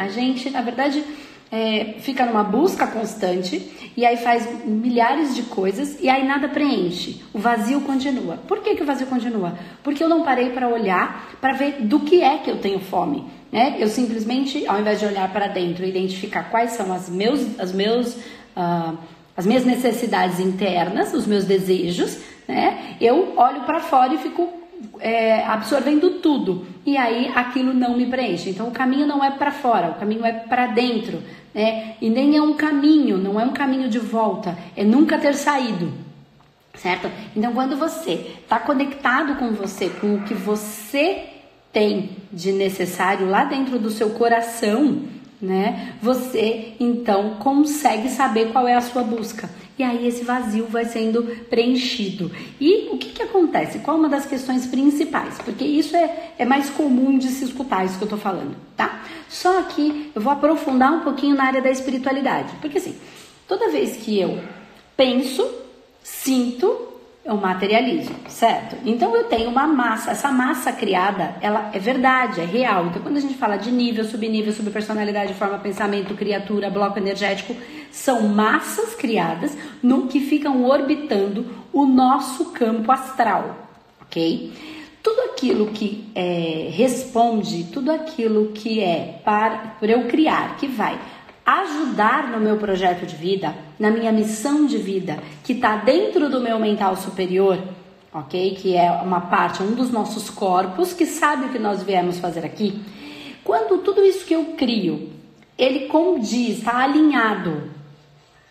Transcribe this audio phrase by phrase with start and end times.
[0.00, 1.04] A gente, na verdade,
[1.52, 7.22] é, fica numa busca constante e aí faz milhares de coisas e aí nada preenche.
[7.34, 8.38] O vazio continua.
[8.48, 9.58] Por que, que o vazio continua?
[9.82, 13.26] Porque eu não parei para olhar para ver do que é que eu tenho fome.
[13.52, 13.76] Né?
[13.78, 17.70] Eu simplesmente, ao invés de olhar para dentro e identificar quais são as, meus, as,
[17.74, 18.14] meus,
[18.56, 18.96] uh,
[19.36, 22.16] as minhas necessidades internas, os meus desejos,
[22.48, 22.96] né?
[22.98, 24.59] eu olho para fora e fico
[24.98, 28.50] é, absorvendo tudo e aí aquilo não me preenche.
[28.50, 31.22] Então o caminho não é para fora, o caminho é para dentro,
[31.54, 31.96] né?
[32.00, 35.92] E nem é um caminho, não é um caminho de volta, é nunca ter saído,
[36.74, 37.10] certo?
[37.36, 41.24] Então quando você está conectado com você, com o que você
[41.72, 45.04] tem de necessário lá dentro do seu coração,
[45.40, 45.94] né?
[46.02, 49.48] Você então consegue saber qual é a sua busca.
[49.78, 52.30] E aí esse vazio vai sendo preenchido.
[52.60, 53.78] E o que, que acontece?
[53.78, 55.38] Qual é uma das questões principais?
[55.38, 59.02] Porque isso é, é mais comum de se escutar, isso que eu tô falando, tá?
[59.28, 62.52] Só que eu vou aprofundar um pouquinho na área da espiritualidade.
[62.60, 62.94] Porque assim,
[63.48, 64.38] toda vez que eu
[64.96, 65.48] penso,
[66.02, 66.89] sinto,
[67.30, 68.76] eu materializo, certo?
[68.84, 72.86] Então eu tenho uma massa, essa massa criada, ela é verdade, é real.
[72.86, 77.54] Então quando a gente fala de nível, subnível, subpersonalidade, forma, pensamento, criatura, bloco energético,
[77.92, 83.68] são massas criadas no que ficam orbitando o nosso campo astral,
[84.02, 84.52] ok?
[85.00, 90.98] Tudo aquilo que é, responde, tudo aquilo que é para, para eu criar, que vai
[91.58, 96.40] ajudar no meu projeto de vida, na minha missão de vida, que está dentro do
[96.40, 97.58] meu mental superior,
[98.12, 98.54] ok?
[98.54, 102.44] Que é uma parte, um dos nossos corpos que sabe o que nós viemos fazer
[102.44, 102.80] aqui.
[103.42, 105.10] Quando tudo isso que eu crio,
[105.58, 107.70] ele condiz, está alinhado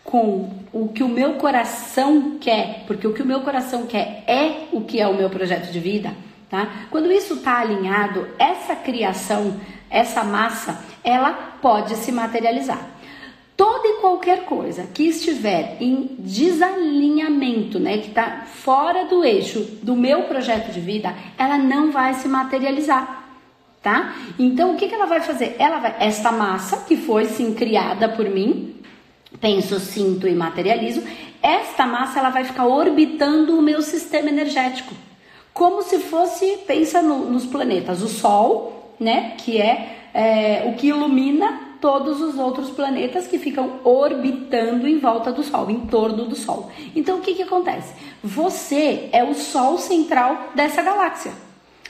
[0.04, 4.66] com o que o meu coração quer, porque o que o meu coração quer é
[4.72, 6.12] o que é o meu projeto de vida,
[6.48, 6.86] tá?
[6.90, 9.58] Quando isso está alinhado, essa criação,
[9.90, 12.80] essa massa, ela pode se materializar.
[13.56, 19.94] Toda e qualquer coisa que estiver em desalinhamento, né, que está fora do eixo do
[19.94, 23.28] meu projeto de vida, ela não vai se materializar,
[23.82, 24.14] tá?
[24.38, 25.56] Então o que, que ela vai fazer?
[25.58, 28.76] Ela vai, esta massa que foi sim criada por mim,
[29.38, 31.02] penso, sinto e materializo,
[31.42, 34.94] esta massa ela vai ficar orbitando o meu sistema energético,
[35.52, 40.88] como se fosse, pensa no, nos planetas, o Sol, né, que é é, o que
[40.88, 46.36] ilumina todos os outros planetas que ficam orbitando em volta do Sol, em torno do
[46.36, 46.70] Sol.
[46.94, 47.94] Então o que, que acontece?
[48.22, 51.32] Você é o Sol central dessa galáxia.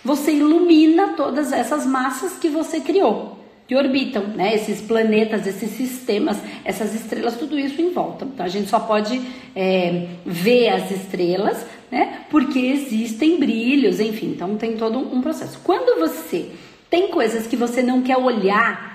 [0.04, 4.54] Você ilumina todas essas massas que você criou, que orbitam, né?
[4.54, 8.24] Esses planetas, esses sistemas, essas estrelas, tudo isso em volta.
[8.24, 9.20] Então a gente só pode
[9.54, 12.20] é, ver as estrelas, né?
[12.30, 14.28] Porque existem brilhos, enfim.
[14.28, 15.60] Então tem todo um processo.
[15.62, 16.50] Quando você
[16.90, 18.90] tem coisas que você não quer olhar.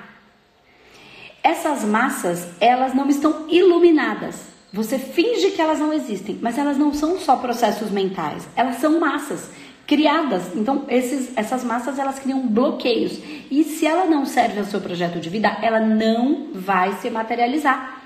[1.41, 4.53] Essas massas, elas não estão iluminadas.
[4.73, 8.99] Você finge que elas não existem, mas elas não são só processos mentais, elas são
[8.99, 9.49] massas
[9.87, 10.43] criadas.
[10.53, 13.17] Então, esses, essas massas elas criam bloqueios.
[13.49, 18.01] E se ela não serve ao seu projeto de vida, ela não vai se materializar.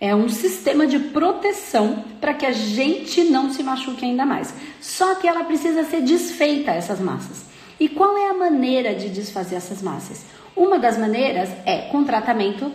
[0.00, 4.54] É um sistema de proteção para que a gente não se machuque ainda mais.
[4.80, 7.44] Só que ela precisa ser desfeita, essas massas.
[7.78, 10.24] E qual é a maneira de desfazer essas massas?
[10.56, 12.72] Uma das maneiras é com tratamento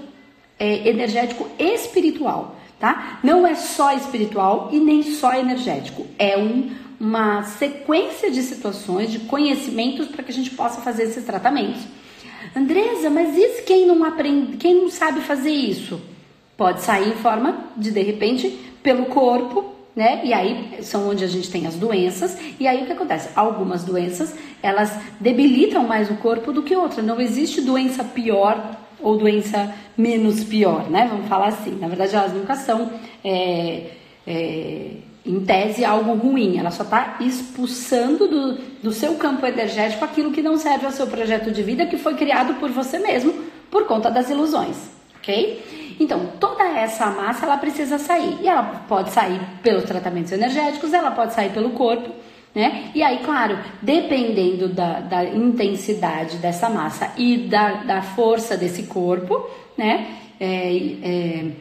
[0.59, 3.19] é, energético espiritual, tá?
[3.23, 6.69] Não é só espiritual e nem só energético, é um,
[7.00, 11.81] uma sequência de situações, de conhecimentos para que a gente possa fazer esses tratamentos.
[12.56, 16.00] Andresa, mas e quem não aprende, quem não sabe fazer isso?
[16.56, 18.50] Pode sair em forma de de repente
[18.83, 20.22] pelo corpo né?
[20.24, 22.38] E aí são onde a gente tem as doenças.
[22.59, 23.29] E aí o que acontece?
[23.35, 27.06] Algumas doenças elas debilitam mais o corpo do que outras.
[27.06, 31.07] Não existe doença pior ou doença menos pior, né?
[31.09, 31.78] Vamos falar assim.
[31.80, 32.91] Na verdade, elas nunca são,
[33.24, 33.91] é,
[34.25, 34.91] é,
[35.25, 36.57] em tese, algo ruim.
[36.57, 41.07] Ela só está expulsando do, do seu campo energético aquilo que não serve ao seu
[41.07, 43.33] projeto de vida que foi criado por você mesmo
[43.69, 44.75] por conta das ilusões,
[45.18, 45.81] ok?
[46.01, 48.39] Então, toda essa massa ela precisa sair.
[48.42, 52.09] E ela pode sair pelos tratamentos energéticos, ela pode sair pelo corpo,
[52.56, 52.89] né?
[52.95, 59.48] E aí, claro, dependendo da, da intensidade dessa massa e da, da força desse corpo,
[59.77, 60.07] né?
[60.39, 61.51] É, é,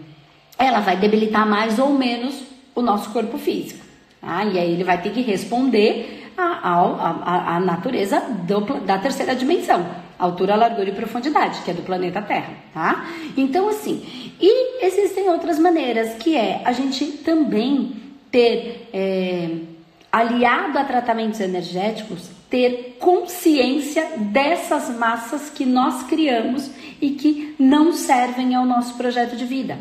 [0.59, 2.43] ela vai debilitar mais ou menos
[2.75, 3.85] o nosso corpo físico.
[4.23, 4.43] Tá?
[4.45, 9.87] E aí ele vai ter que responder à natureza do, da terceira dimensão
[10.19, 13.07] altura, largura e profundidade, que é do planeta Terra, tá?
[13.39, 17.97] Então, assim, e existem outras maneiras, que é a gente também
[18.31, 19.51] ter é,
[20.13, 26.69] aliado a tratamentos energéticos ter consciência dessas massas que nós criamos
[27.01, 29.79] e que não servem ao nosso projeto de vida.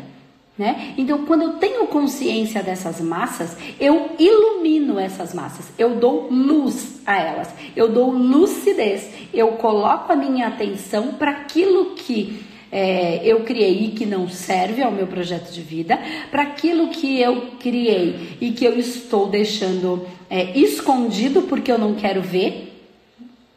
[0.58, 0.94] Né?
[0.98, 7.16] Então, quando eu tenho consciência dessas massas, eu ilumino essas massas, eu dou luz a
[7.16, 13.86] elas, eu dou lucidez, eu coloco a minha atenção para aquilo que é, eu criei
[13.86, 15.98] e que não serve ao meu projeto de vida,
[16.30, 21.94] para aquilo que eu criei e que eu estou deixando é, escondido porque eu não
[21.94, 22.66] quero ver.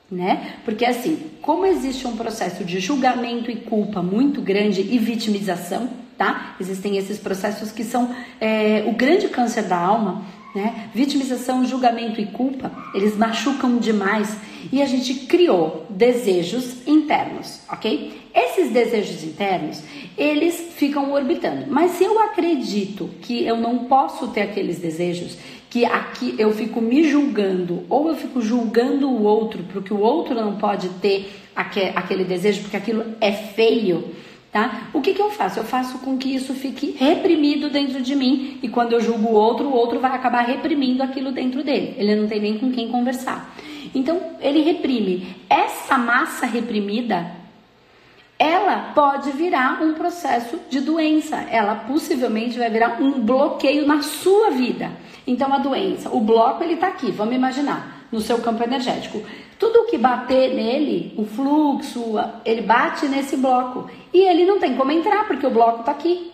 [0.09, 0.57] Né?
[0.63, 6.55] Porque assim, como existe um processo de julgamento e culpa muito grande e vitimização, tá?
[6.59, 10.23] Existem esses processos que são é, o grande câncer da alma,
[10.53, 10.89] né?
[10.93, 14.35] Vitimização, julgamento e culpa, eles machucam demais
[14.71, 18.21] e a gente criou desejos internos, ok?
[18.33, 19.81] Esses desejos internos,
[20.17, 21.65] eles ficam orbitando.
[21.69, 25.37] Mas se eu acredito que eu não posso ter aqueles desejos,
[25.69, 30.35] que aqui eu fico me julgando ou eu fico julgando o outro porque o outro
[30.35, 34.03] não pode ter aquele desejo porque aquilo é feio,
[34.53, 34.83] Tá?
[34.93, 35.59] O que, que eu faço?
[35.59, 39.33] Eu faço com que isso fique reprimido dentro de mim e quando eu julgo o
[39.33, 41.95] outro, o outro vai acabar reprimindo aquilo dentro dele.
[41.97, 43.51] Ele não tem nem com quem conversar.
[43.95, 45.35] Então, ele reprime.
[45.49, 47.31] Essa massa reprimida,
[48.37, 51.37] ela pode virar um processo de doença.
[51.49, 54.91] Ela possivelmente vai virar um bloqueio na sua vida.
[55.25, 57.09] Então, a doença, o bloco, ele está aqui.
[57.09, 59.23] Vamos imaginar no seu campo energético.
[59.57, 62.13] Tudo que bater nele, o fluxo,
[62.45, 63.89] ele bate nesse bloco.
[64.13, 66.31] E ele não tem como entrar, porque o bloco está aqui.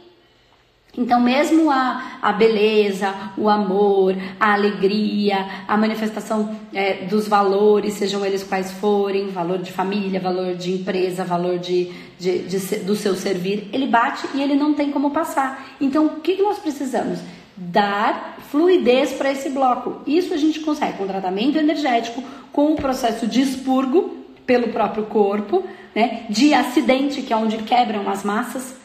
[0.97, 8.25] Então, mesmo a, a beleza, o amor, a alegria, a manifestação é, dos valores, sejam
[8.25, 13.15] eles quais forem, valor de família, valor de empresa, valor de, de, de do seu
[13.15, 15.77] servir, ele bate e ele não tem como passar.
[15.79, 17.19] Então, o que, que nós precisamos?
[17.59, 20.01] Dar fluidez para esse bloco.
[20.07, 25.63] Isso a gente consegue com tratamento energético, com o processo de expurgo pelo próprio corpo,
[25.93, 26.25] né?
[26.29, 28.75] de acidente, que é onde quebram as massas.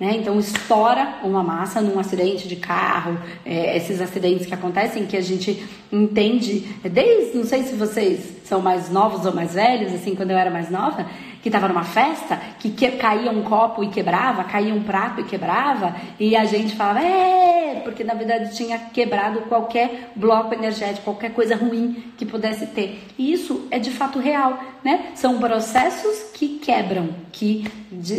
[0.00, 0.16] Né?
[0.16, 5.20] Então estoura uma massa num acidente de carro, é, esses acidentes que acontecem que a
[5.20, 10.30] gente entende desde, não sei se vocês são mais novos ou mais velhos, assim, quando
[10.30, 11.06] eu era mais nova,
[11.42, 15.24] que estava numa festa, que, que, caía um copo e quebrava, caía um prato e
[15.24, 21.32] quebrava, e a gente falava, é, porque na verdade tinha quebrado qualquer bloco energético, qualquer
[21.32, 23.02] coisa ruim que pudesse ter.
[23.18, 25.12] E isso é de fato real, né?
[25.14, 27.66] São processos que quebram, que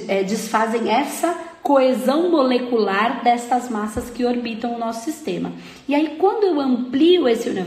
[0.08, 5.54] é, desfazem essa coesão molecular destas massas que orbitam o nosso sistema.
[5.88, 7.63] E aí, quando eu amplio esse universo,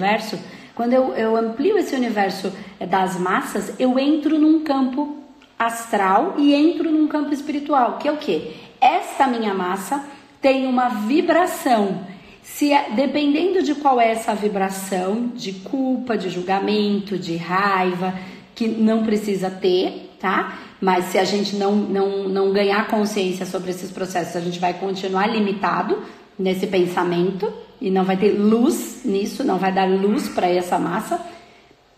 [0.77, 5.17] quando eu, eu amplio esse universo eh, das massas, eu entro num campo
[5.59, 8.55] astral e entro num campo espiritual, que é o que?
[8.79, 10.05] Esta minha massa
[10.41, 12.07] tem uma vibração.
[12.43, 18.15] Se é, dependendo de qual é essa vibração, de culpa, de julgamento, de raiva,
[18.55, 20.59] que não precisa ter, tá?
[20.81, 24.75] Mas se a gente não, não, não ganhar consciência sobre esses processos, a gente vai
[24.75, 26.03] continuar limitado
[26.39, 27.51] nesse pensamento
[27.87, 31.25] e não vai ter luz nisso, não vai dar luz para essa massa,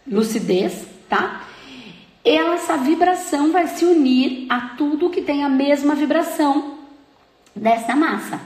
[0.07, 1.47] lucidez, tá?
[2.23, 6.75] Essa vibração vai se unir a tudo que tem a mesma vibração
[7.57, 8.39] dessa massa.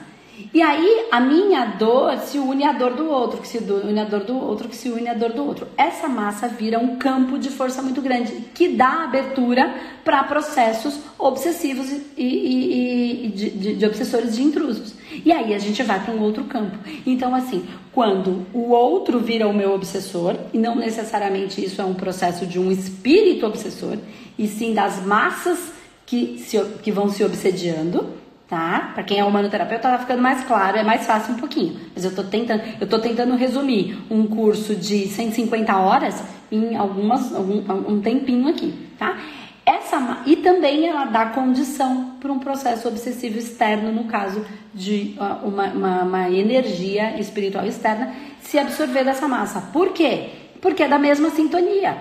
[0.53, 4.05] E aí a minha dor se une à dor do outro, que se une à
[4.05, 5.69] dor do outro, que se une à dor do outro.
[5.77, 9.75] Essa massa vira um campo de força muito grande, que dá abertura
[10.05, 14.95] para processos obsessivos e, e, e de, de, de, obsessores de intrusos.
[15.25, 16.79] E aí a gente vai para um outro campo.
[17.07, 21.95] Então, assim, quando o outro vira o meu obsessor, e não necessariamente isso é um
[21.95, 23.99] processo de um espírito obsessor,
[24.39, 25.73] e sim das massas
[26.07, 28.22] que, se, que vão se obsediando
[28.53, 28.91] tá?
[28.93, 31.81] Para quem é humanoterapeuta tá ficando mais claro, é mais fácil um pouquinho.
[31.95, 37.35] Mas eu tô tentando, eu tô tentando resumir um curso de 150 horas em algumas
[37.35, 39.17] algum, um tempinho aqui, tá?
[39.65, 44.45] Essa e também ela dá condição para um processo obsessivo externo, no caso
[44.75, 49.63] de uma, uma, uma energia espiritual externa se absorver dessa massa.
[49.73, 50.29] Por quê?
[50.61, 51.97] Porque é da mesma sintonia.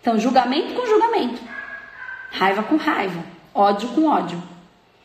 [0.00, 1.40] Então, julgamento com julgamento,
[2.32, 3.22] raiva com raiva,
[3.54, 4.42] ódio com ódio.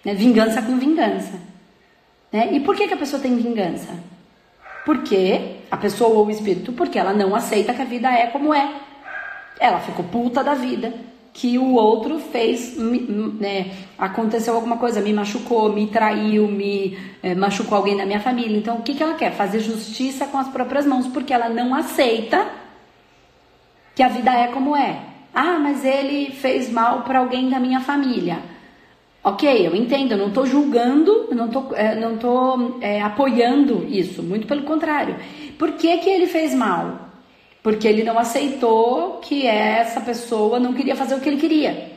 [0.06, 0.14] Né?
[0.14, 1.34] Vingança com vingança.
[2.32, 2.54] Né?
[2.54, 3.90] E por que, que a pessoa tem vingança?
[4.86, 8.54] Porque a pessoa ou o espírito, porque ela não aceita que a vida é como
[8.54, 8.72] é.
[9.60, 10.94] Ela ficou puta da vida
[11.34, 17.78] que o outro fez, né, aconteceu alguma coisa, me machucou, me traiu, me é, machucou
[17.78, 18.58] alguém da minha família.
[18.58, 19.34] Então, o que, que ela quer?
[19.34, 22.48] Fazer justiça com as próprias mãos, porque ela não aceita
[23.94, 24.98] que a vida é como é.
[25.34, 28.40] Ah, mas ele fez mal para alguém da minha família.
[29.26, 34.22] Ok, eu entendo, eu não estou julgando, eu não estou é, não é, apoiando isso,
[34.22, 35.18] muito pelo contrário.
[35.58, 37.06] Por que, que ele fez mal?
[37.66, 41.94] porque ele não aceitou que essa pessoa não queria fazer o que ele queria.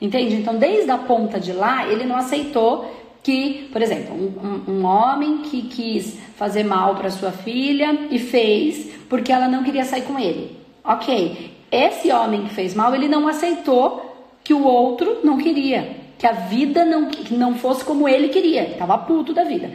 [0.00, 0.34] Entende?
[0.34, 2.90] Então, desde a ponta de lá, ele não aceitou
[3.22, 8.18] que, por exemplo, um, um, um homem que quis fazer mal para sua filha e
[8.18, 10.56] fez porque ela não queria sair com ele.
[10.82, 16.26] Ok, esse homem que fez mal, ele não aceitou que o outro não queria, que
[16.26, 19.70] a vida não, que não fosse como ele queria, ele estava puto da vida.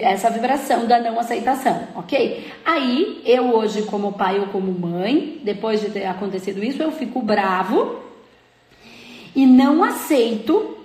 [0.00, 2.50] Essa vibração da não aceitação, ok?
[2.64, 7.20] Aí, eu hoje, como pai ou como mãe, depois de ter acontecido isso, eu fico
[7.20, 8.00] bravo
[9.36, 10.78] e não aceito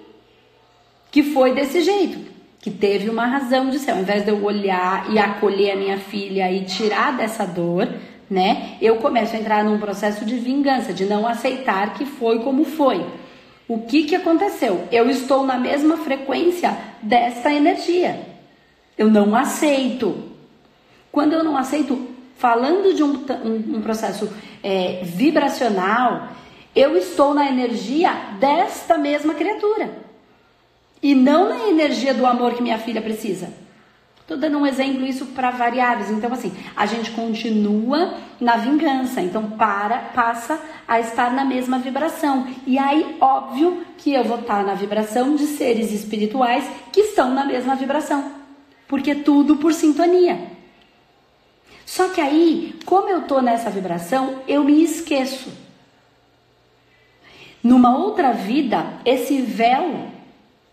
[1.09, 3.91] que foi desse jeito, que teve uma razão de ser.
[3.91, 7.87] Ao invés de eu olhar e acolher a minha filha e tirar dessa dor,
[8.29, 8.75] né?
[8.81, 13.05] Eu começo a entrar num processo de vingança, de não aceitar que foi como foi.
[13.67, 14.87] O que que aconteceu?
[14.91, 18.21] Eu estou na mesma frequência dessa energia.
[18.97, 20.31] Eu não aceito.
[21.11, 22.07] Quando eu não aceito,
[22.37, 24.31] falando de um, um, um processo
[24.63, 26.29] é, vibracional,
[26.75, 29.91] eu estou na energia desta mesma criatura
[31.01, 33.66] e não na energia do amor que minha filha precisa.
[34.27, 36.11] Estou dando um exemplo isso para variáveis.
[36.11, 39.21] Então, assim, a gente continua na vingança.
[39.21, 42.45] Então, para, passa a estar na mesma vibração.
[42.65, 47.45] E aí, óbvio que eu vou estar na vibração de seres espirituais que estão na
[47.45, 48.33] mesma vibração.
[48.85, 50.37] Porque tudo por sintonia.
[51.85, 55.49] Só que aí, como eu estou nessa vibração, eu me esqueço.
[57.63, 60.09] Numa outra vida, esse véu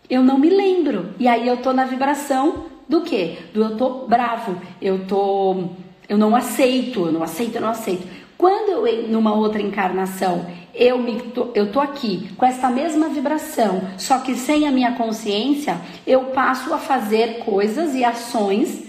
[0.09, 1.15] eu não me lembro.
[1.17, 3.37] E aí eu tô na vibração do quê?
[3.53, 5.69] Do eu tô bravo, eu tô
[6.07, 8.07] eu não aceito, eu não aceito, eu não aceito.
[8.37, 13.81] Quando eu numa outra encarnação, eu me tô, eu tô aqui com essa mesma vibração,
[13.97, 18.83] só que sem a minha consciência, eu passo a fazer coisas e ações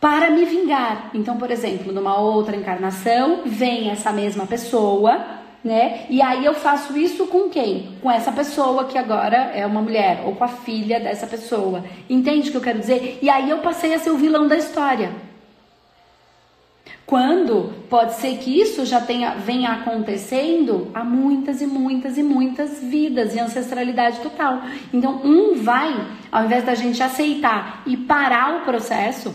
[0.00, 1.10] para me vingar.
[1.12, 6.06] Então, por exemplo, numa outra encarnação, vem essa mesma pessoa né?
[6.08, 7.96] E aí eu faço isso com quem?
[8.00, 11.84] Com essa pessoa que agora é uma mulher, ou com a filha dessa pessoa.
[12.08, 13.18] Entende o que eu quero dizer?
[13.20, 15.10] E aí eu passei a ser o vilão da história.
[17.08, 22.82] Quando pode ser que isso já tenha, venha acontecendo há muitas e muitas e muitas
[22.82, 24.60] vidas e ancestralidade total.
[24.92, 29.34] Então, um vai, ao invés da gente aceitar e parar o processo,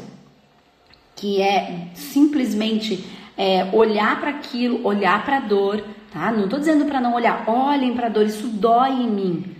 [1.15, 3.03] que é simplesmente
[3.35, 5.83] é, olhar para aquilo, olhar para a dor,
[6.13, 6.31] tá?
[6.31, 9.55] Não estou dizendo para não olhar, olhem para a dor, isso dói em mim.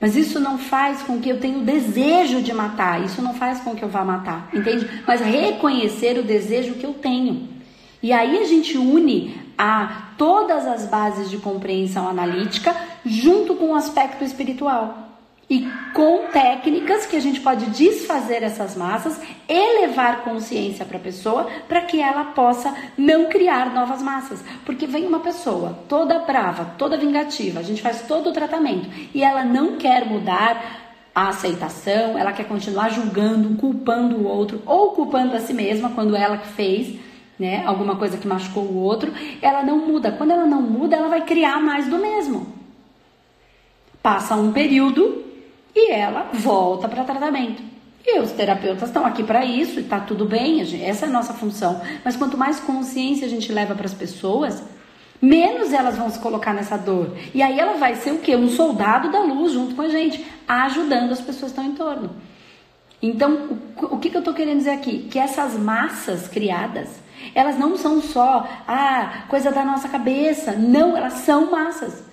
[0.00, 3.60] Mas isso não faz com que eu tenha o desejo de matar, isso não faz
[3.60, 4.86] com que eu vá matar, entende?
[5.06, 7.48] Mas reconhecer o desejo que eu tenho.
[8.02, 12.76] E aí a gente une a todas as bases de compreensão analítica
[13.06, 15.05] junto com o aspecto espiritual
[15.48, 21.48] e com técnicas que a gente pode desfazer essas massas, elevar consciência para a pessoa
[21.68, 24.42] para que ela possa não criar novas massas.
[24.64, 29.22] Porque vem uma pessoa toda brava, toda vingativa, a gente faz todo o tratamento e
[29.22, 30.82] ela não quer mudar
[31.14, 36.16] a aceitação, ela quer continuar julgando, culpando o outro ou culpando a si mesma quando
[36.16, 37.06] ela que fez.
[37.38, 39.12] Né, alguma coisa que machucou o outro,
[39.42, 40.10] ela não muda.
[40.10, 42.46] Quando ela não muda, ela vai criar mais do mesmo.
[44.02, 45.25] Passa um período,
[45.76, 47.62] e ela volta para tratamento.
[48.04, 51.82] E os terapeutas estão aqui para isso, está tudo bem, essa é a nossa função.
[52.02, 54.62] Mas quanto mais consciência a gente leva para as pessoas,
[55.20, 57.14] menos elas vão se colocar nessa dor.
[57.34, 58.34] E aí ela vai ser o quê?
[58.34, 62.10] Um soldado da luz junto com a gente, ajudando as pessoas que estão em torno.
[63.02, 65.08] Então, o, que, que eu estou querendo dizer aqui?
[65.10, 66.88] Que essas massas criadas,
[67.34, 70.52] elas não são só ah, coisa da nossa cabeça.
[70.52, 72.05] Não, elas são massas.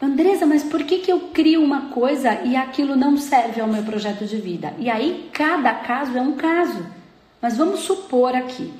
[0.00, 3.82] Andresa, mas por que, que eu crio uma coisa e aquilo não serve ao meu
[3.82, 4.72] projeto de vida?
[4.78, 6.86] E aí, cada caso é um caso.
[7.42, 8.72] Mas vamos supor aqui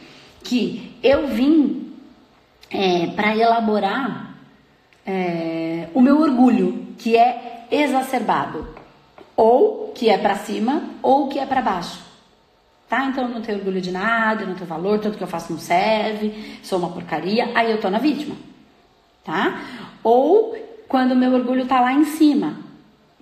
[0.45, 1.93] que eu vim
[2.71, 4.35] é, para elaborar
[5.05, 8.69] é, o meu orgulho, que é exacerbado,
[9.37, 12.01] ou que é para cima, ou que é para baixo.
[12.89, 13.07] Tá?
[13.07, 15.61] Então eu não tenho orgulho de nada, não tenho valor, tudo que eu faço não
[15.61, 18.37] serve, sou uma porcaria, aí eu tô na vítima.
[19.25, 19.61] Tá?
[20.03, 22.57] Ou quando o meu orgulho tá lá em cima.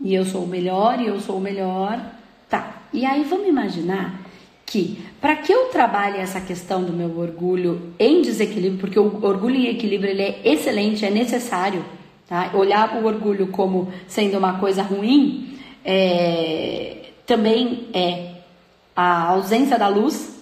[0.01, 2.01] E eu sou o melhor, e eu sou o melhor.
[2.49, 2.83] Tá.
[2.93, 4.21] E aí vamos imaginar
[4.65, 9.57] que para que eu trabalhe essa questão do meu orgulho em desequilíbrio, porque o orgulho
[9.57, 11.85] em equilíbrio ele é excelente, é necessário,
[12.29, 12.51] tá?
[12.55, 18.33] Olhar o orgulho como sendo uma coisa ruim é, também é
[18.95, 20.37] a ausência da luz,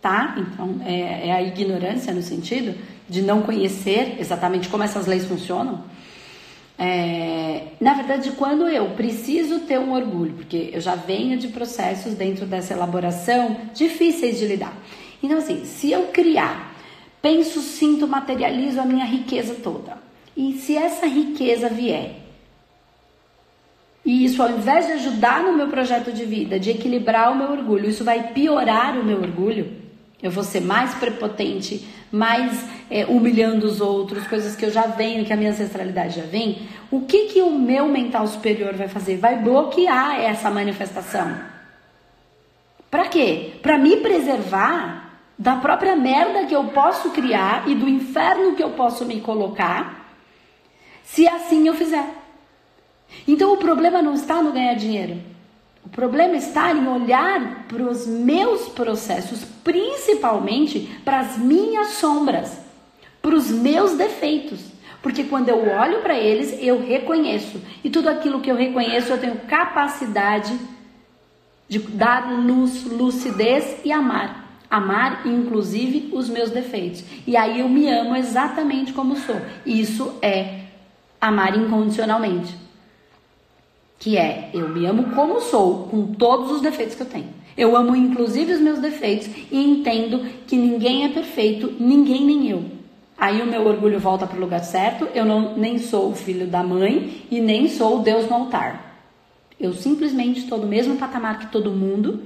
[0.00, 0.36] tá?
[0.36, 2.74] Então é, é a ignorância no sentido
[3.08, 5.82] de não conhecer exatamente como essas leis funcionam.
[6.82, 12.14] É, na verdade, quando eu preciso ter um orgulho, porque eu já venho de processos
[12.14, 14.74] dentro dessa elaboração difíceis de lidar.
[15.22, 16.70] Então, assim, se eu criar
[17.22, 19.98] Penso, sinto, materializo a minha riqueza toda.
[20.36, 22.16] E se essa riqueza vier,
[24.04, 27.50] e isso ao invés de ajudar no meu projeto de vida, de equilibrar o meu
[27.50, 29.70] orgulho, isso vai piorar o meu orgulho,
[30.22, 35.24] eu vou ser mais prepotente, mais é, humilhando os outros, coisas que eu já venho,
[35.24, 36.68] que a minha ancestralidade já vem.
[36.90, 39.16] O que que o meu mental superior vai fazer?
[39.16, 41.38] Vai bloquear essa manifestação.
[42.90, 43.52] Para quê?
[43.62, 48.70] Para me preservar da própria merda que eu posso criar e do inferno que eu
[48.70, 50.14] posso me colocar,
[51.04, 52.04] se assim eu fizer.
[53.26, 55.29] Então o problema não está no ganhar dinheiro.
[55.84, 62.60] O problema está em olhar para os meus processos, principalmente para as minhas sombras,
[63.22, 64.60] para os meus defeitos.
[65.02, 67.60] Porque quando eu olho para eles, eu reconheço.
[67.82, 70.58] E tudo aquilo que eu reconheço, eu tenho capacidade
[71.66, 74.60] de dar luz, lucidez e amar.
[74.70, 77.02] Amar, inclusive, os meus defeitos.
[77.26, 79.40] E aí eu me amo exatamente como sou.
[79.64, 80.60] Isso é
[81.20, 82.69] amar incondicionalmente
[84.00, 87.28] que é eu me amo como sou, com todos os defeitos que eu tenho.
[87.56, 92.64] Eu amo inclusive os meus defeitos e entendo que ninguém é perfeito, ninguém nem eu.
[93.16, 96.46] Aí o meu orgulho volta para o lugar certo, eu não, nem sou o filho
[96.46, 98.96] da mãe e nem sou o Deus no altar.
[99.60, 102.22] Eu simplesmente estou no mesmo patamar que todo mundo.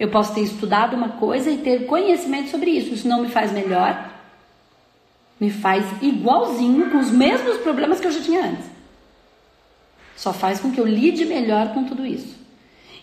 [0.00, 2.92] Eu posso ter estudado uma coisa e ter conhecimento sobre isso.
[2.92, 4.10] Isso não me faz melhor,
[5.38, 8.73] me faz igualzinho com os mesmos problemas que eu já tinha antes.
[10.16, 12.34] Só faz com que eu lide melhor com tudo isso.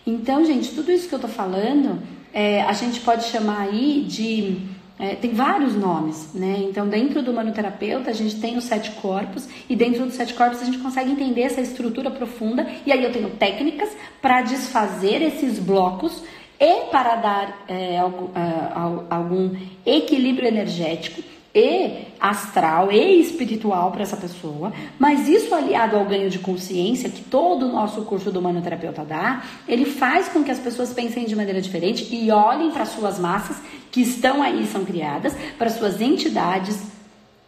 [0.06, 2.02] Então, gente, tudo isso que eu tô falando,
[2.32, 4.58] é, a gente pode chamar aí de.
[4.98, 6.64] É, tem vários nomes, né?
[6.68, 10.62] Então, dentro do manoterapeuta, a gente tem os sete corpos, e dentro dos sete corpos
[10.62, 13.90] a gente consegue entender essa estrutura profunda, e aí eu tenho técnicas
[14.20, 16.22] para desfazer esses blocos
[16.58, 21.22] e para dar é, algum, é, algum equilíbrio energético
[21.54, 27.22] e astral e espiritual para essa pessoa, mas isso aliado ao ganho de consciência que
[27.22, 31.36] todo o nosso curso do manoterapeuta dá, ele faz com que as pessoas pensem de
[31.36, 33.56] maneira diferente e olhem para suas massas
[33.90, 36.90] que estão aí, são criadas, para suas entidades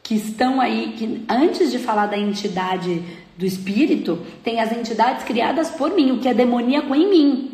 [0.02, 3.02] que estão aí, que antes de falar da entidade
[3.38, 7.50] do espírito, tem as entidades criadas por mim, o que é demoníaco em mim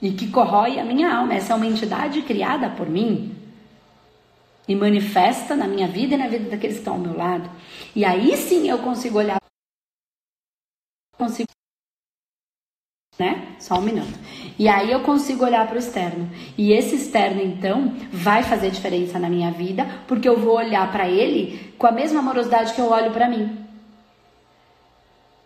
[0.00, 1.34] e que corrói a minha alma.
[1.34, 3.37] Essa é uma entidade criada por mim
[4.68, 7.50] e manifesta na minha vida e na vida daqueles que estão ao meu lado.
[7.96, 9.40] E aí sim eu consigo olhar.
[11.16, 11.48] Consigo.
[13.18, 13.56] Né?
[13.58, 14.16] Só um minuto.
[14.58, 16.30] E aí eu consigo olhar para o externo.
[16.56, 21.08] E esse externo, então, vai fazer diferença na minha vida, porque eu vou olhar para
[21.08, 23.66] ele com a mesma amorosidade que eu olho para mim.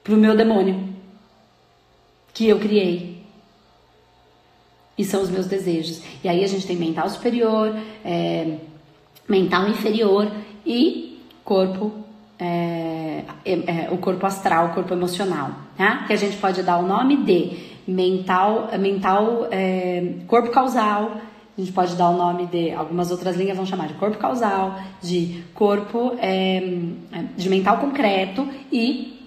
[0.02, 0.92] Para o meu demônio.
[2.34, 3.22] Que eu criei.
[4.98, 6.02] E são os meus desejos.
[6.22, 8.58] E aí a gente tem mental superior, é,
[9.28, 10.30] mental inferior
[10.64, 11.92] e corpo
[12.38, 16.04] é, é, é, o corpo astral, o corpo emocional, tá?
[16.06, 17.56] Que a gente pode dar o nome de
[17.86, 21.18] mental, mental, é, corpo causal.
[21.56, 24.76] A gente pode dar o nome de algumas outras linhas vão chamar de corpo causal,
[25.00, 26.60] de corpo é,
[27.36, 29.20] de mental concreto e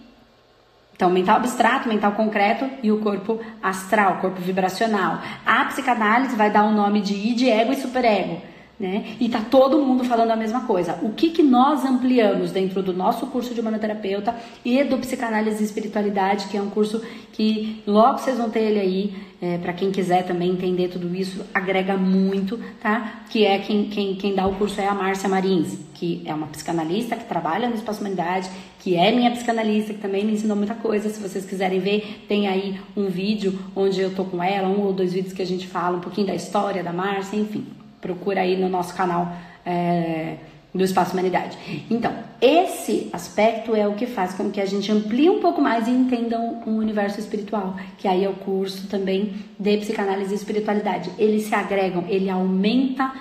[0.93, 5.19] então, mental abstrato, mental concreto e o corpo astral, corpo vibracional.
[5.45, 9.15] A psicanálise vai dar o nome de id, ego e superego né?
[9.19, 10.99] E tá todo mundo falando a mesma coisa.
[11.01, 15.65] O que, que nós ampliamos dentro do nosso curso de manoterapeuta e do psicanálise e
[15.65, 19.91] espiritualidade, que é um curso que logo vocês vão ter ele aí, é, para quem
[19.91, 23.23] quiser também entender tudo isso, agrega muito, tá?
[23.29, 26.47] Que é quem, quem, quem dá o curso é a Márcia Marins, que é uma
[26.47, 30.75] psicanalista que trabalha no Espaço Humanidade, que é minha psicanalista, que também me ensinou muita
[30.75, 31.09] coisa.
[31.09, 34.93] Se vocês quiserem ver, tem aí um vídeo onde eu tô com ela, um ou
[34.93, 37.74] dois vídeos que a gente fala um pouquinho da história da Márcia, enfim
[38.05, 39.31] procura aí no nosso canal
[39.65, 40.35] é,
[40.71, 41.57] do Espaço Humanidade.
[41.89, 45.87] Então, esse aspecto é o que faz com que a gente amplie um pouco mais
[45.87, 50.35] e entenda um, um universo espiritual, que aí é o curso também de psicanálise e
[50.35, 51.09] espiritualidade.
[51.17, 53.11] Eles se agregam, ele aumenta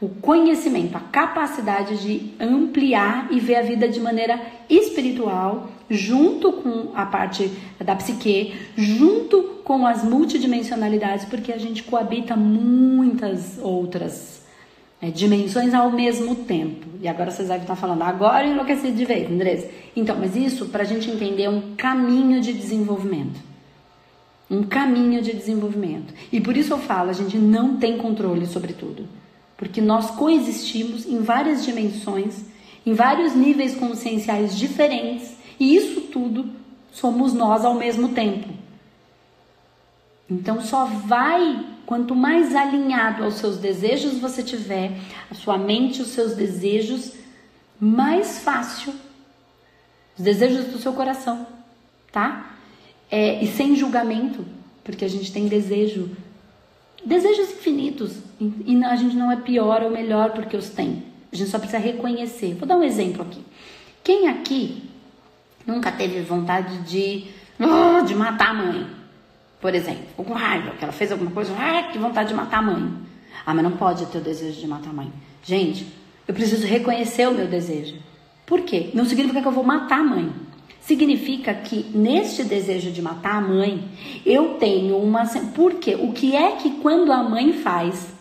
[0.00, 6.90] o conhecimento, a capacidade de ampliar e ver a vida de maneira espiritual, junto com
[6.94, 7.50] a parte
[7.82, 14.44] da psique, junto com as multidimensionalidades, porque a gente coabita muitas outras
[15.00, 16.86] é, dimensões ao mesmo tempo.
[17.00, 19.68] E agora vocês devem estar falando, agora eu enlouqueci de vez, Andressa.
[19.94, 23.40] Então, mas isso para a gente entender é um caminho de desenvolvimento.
[24.50, 26.12] Um caminho de desenvolvimento.
[26.30, 29.08] E por isso eu falo, a gente não tem controle sobre tudo.
[29.56, 32.44] Porque nós coexistimos em várias dimensões,
[32.84, 36.50] em vários níveis conscienciais diferentes, e isso tudo
[36.92, 38.48] somos nós ao mesmo tempo.
[40.28, 44.90] Então só vai Quanto mais alinhado aos seus desejos você tiver,
[45.30, 47.12] a sua mente, os seus desejos,
[47.78, 48.92] mais fácil
[50.18, 51.46] os desejos do seu coração,
[52.10, 52.56] tá?
[53.08, 54.44] É, e sem julgamento,
[54.82, 56.10] porque a gente tem desejo,
[57.04, 61.02] desejos infinitos, e a gente não é pior ou melhor porque os tem.
[61.32, 62.54] A gente só precisa reconhecer.
[62.54, 63.42] Vou dar um exemplo aqui.
[64.04, 64.82] Quem aqui
[65.66, 67.24] nunca teve vontade de,
[67.58, 68.86] oh, de matar a mãe?
[69.60, 72.58] Por exemplo, ou com raiva, que ela fez alguma coisa, ah, que vontade de matar
[72.58, 72.92] a mãe.
[73.44, 75.12] Ah, mas não pode ter o desejo de matar a mãe.
[75.42, 75.86] Gente,
[76.28, 77.96] eu preciso reconhecer o meu desejo.
[78.44, 78.90] Por quê?
[78.94, 80.30] Não significa que eu vou matar a mãe.
[80.80, 83.88] Significa que neste desejo de matar a mãe,
[84.24, 85.24] eu tenho uma.
[85.54, 85.96] Por quê?
[85.98, 88.15] O que é que quando a mãe faz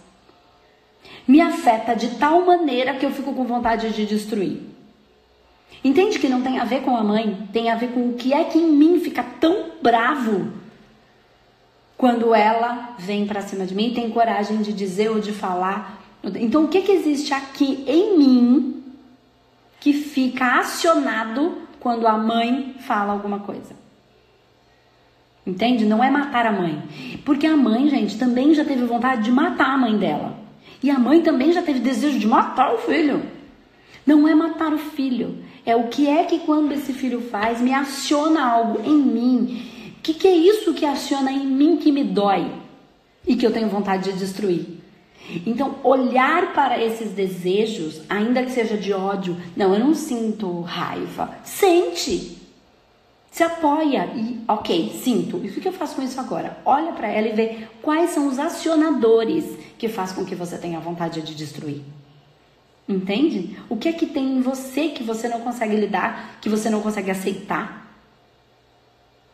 [1.27, 4.61] me afeta de tal maneira que eu fico com vontade de destruir?
[5.83, 8.33] Entende que não tem a ver com a mãe, tem a ver com o que
[8.33, 10.51] é que em mim fica tão bravo
[11.97, 16.01] quando ela vem para cima de mim e tem coragem de dizer ou de falar.
[16.35, 18.83] Então, o que, que existe aqui em mim
[19.85, 23.75] que fica acionado quando a mãe fala alguma coisa.
[25.45, 25.85] Entende?
[25.85, 26.81] Não é matar a mãe.
[27.23, 30.35] Porque a mãe, gente, também já teve vontade de matar a mãe dela.
[30.85, 33.23] E a mãe também já teve desejo de matar o filho.
[34.05, 35.39] Não é matar o filho.
[35.65, 39.63] É o que é que quando esse filho faz me aciona algo em mim.
[39.97, 42.51] O que, que é isso que aciona em mim que me dói
[43.27, 44.79] e que eu tenho vontade de destruir?
[45.43, 51.35] Então, olhar para esses desejos, ainda que seja de ódio, não, eu não sinto raiva.
[51.43, 52.44] Sente.
[53.35, 55.41] Se apoia e, ok, sinto.
[55.43, 56.57] E o que eu faço com isso agora?
[56.63, 59.43] Olha para ela e vê quais são os acionadores
[59.77, 61.81] que faz com que você tenha vontade de destruir.
[62.87, 63.59] Entende?
[63.67, 66.79] O que é que tem em você que você não consegue lidar, que você não
[66.79, 67.93] consegue aceitar,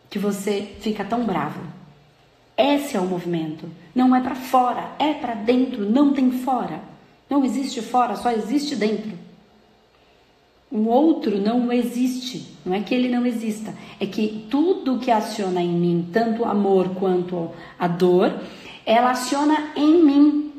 [0.09, 1.61] que você fica tão bravo?
[2.57, 3.69] Esse é o movimento.
[3.93, 6.81] Não é para fora, é para dentro, não tem fora.
[7.29, 9.15] Não existe fora, só existe dentro.
[10.71, 12.47] O outro não existe.
[12.65, 16.45] Não é que ele não exista, é que tudo que aciona em mim, tanto o
[16.45, 18.39] amor quanto a dor,
[18.85, 20.51] ela aciona em mim,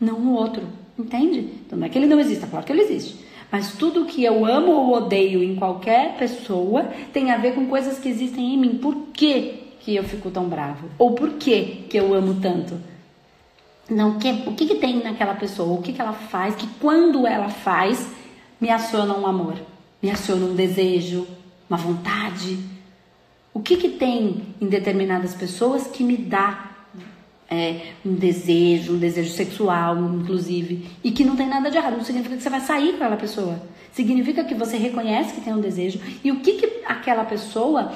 [0.00, 0.62] não no outro.
[0.98, 1.50] Entende?
[1.66, 3.16] Então não é que ele não exista, claro que ele existe.
[3.50, 7.98] Mas tudo que eu amo ou odeio em qualquer pessoa tem a ver com coisas
[7.98, 8.78] que existem em mim.
[8.78, 9.66] Por quê?
[9.86, 10.88] que eu fico tão bravo?
[10.98, 12.76] Ou por que que eu amo tanto?
[13.88, 15.78] Não, que, o que, que tem naquela pessoa?
[15.78, 18.10] O que, que ela faz que quando ela faz
[18.60, 19.54] me aciona um amor,
[20.02, 21.26] me aciona um desejo,
[21.68, 22.58] uma vontade?
[23.52, 26.72] O que, que tem em determinadas pessoas que me dá
[27.50, 31.96] é, um desejo, um desejo sexual, inclusive, e que não tem nada de errado?
[31.96, 33.60] Não significa que você vai sair com aquela pessoa.
[33.92, 37.92] Significa que você reconhece que tem um desejo e o que, que aquela pessoa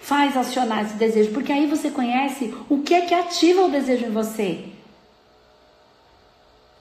[0.00, 4.06] faz acionar esse desejo, porque aí você conhece o que é que ativa o desejo
[4.06, 4.64] em você.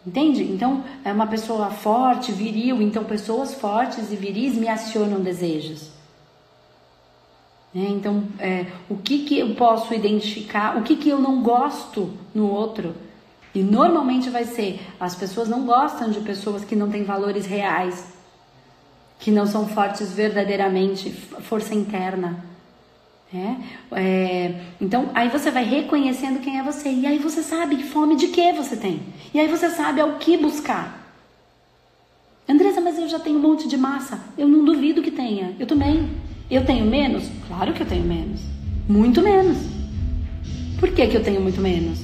[0.06, 0.44] Entende?
[0.44, 5.92] Então, é uma pessoa forte, viril, então pessoas fortes e viris me acionam desejos.
[7.74, 12.12] É, então, é, o que, que eu posso identificar, o que, que eu não gosto
[12.34, 12.96] no outro?
[13.54, 18.12] E normalmente vai ser: as pessoas não gostam de pessoas que não têm valores reais,
[19.20, 22.51] que não são fortes verdadeiramente, força interna.
[23.34, 23.56] É,
[23.98, 26.90] é, então, aí você vai reconhecendo quem é você.
[26.90, 29.02] E aí você sabe fome de que você tem.
[29.34, 31.02] E aí você sabe ao que buscar.
[32.48, 34.20] Andressa, mas eu já tenho um monte de massa.
[34.38, 35.56] Eu não duvido que tenha.
[35.58, 36.10] Eu também.
[36.50, 37.24] Eu tenho menos?
[37.48, 38.42] Claro que eu tenho menos.
[38.90, 39.58] Muito menos.
[40.78, 42.00] Por que, que eu tenho muito menos?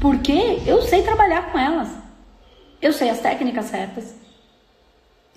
[0.00, 1.90] Porque eu sei trabalhar com elas.
[2.80, 4.14] Eu sei as técnicas certas.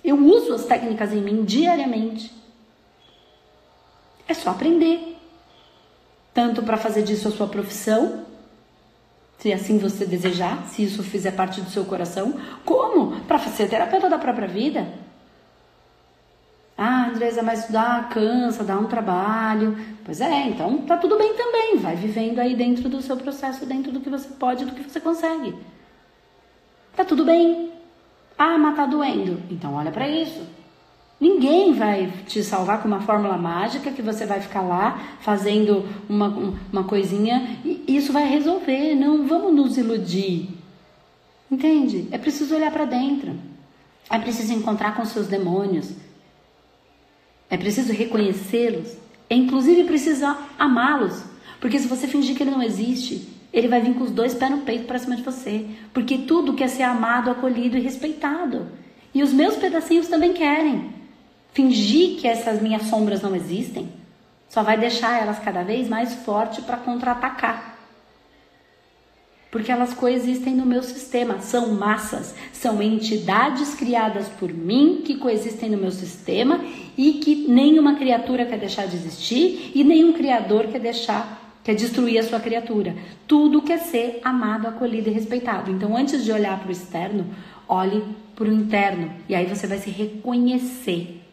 [0.04, 2.30] Eu uso as técnicas em mim diariamente.
[4.28, 5.16] É só aprender.
[6.32, 8.24] Tanto para fazer disso a sua profissão,
[9.38, 12.34] se assim você desejar, se isso fizer parte do seu coração,
[12.64, 14.88] como para ser terapeuta da própria vida.
[16.76, 19.76] Ah, Andresa, mas dá, cansa, dá um trabalho.
[20.04, 21.76] Pois é, então tá tudo bem também.
[21.76, 24.98] Vai vivendo aí dentro do seu processo, dentro do que você pode, do que você
[24.98, 25.54] consegue.
[26.96, 27.72] Tá tudo bem.
[28.36, 29.40] Ah, mas tá doendo.
[29.50, 30.44] Então olha para isso.
[31.20, 36.56] Ninguém vai te salvar com uma fórmula mágica que você vai ficar lá fazendo uma,
[36.72, 38.94] uma coisinha e isso vai resolver.
[38.94, 40.48] Não vamos nos iludir.
[41.50, 42.08] Entende?
[42.10, 43.32] É preciso olhar para dentro.
[44.10, 45.92] É preciso encontrar com seus demônios.
[47.48, 48.96] É preciso reconhecê-los.
[49.30, 50.26] É inclusive preciso
[50.58, 51.24] amá-los.
[51.60, 54.50] Porque se você fingir que ele não existe, ele vai vir com os dois pés
[54.50, 55.64] no peito para cima de você.
[55.92, 58.66] Porque tudo quer ser amado, acolhido e respeitado.
[59.14, 61.03] E os meus pedacinhos também querem.
[61.54, 63.88] Fingir que essas minhas sombras não existem
[64.48, 67.72] só vai deixar elas cada vez mais fortes para contra-atacar.
[69.50, 71.38] porque elas coexistem no meu sistema.
[71.38, 76.60] São massas, são entidades criadas por mim que coexistem no meu sistema
[76.98, 82.18] e que nenhuma criatura quer deixar de existir e nenhum criador quer deixar, quer destruir
[82.18, 82.96] a sua criatura.
[83.28, 85.70] Tudo quer ser amado, acolhido e respeitado.
[85.70, 87.24] Então, antes de olhar para o externo,
[87.68, 88.02] olhe
[88.34, 91.23] para o interno e aí você vai se reconhecer.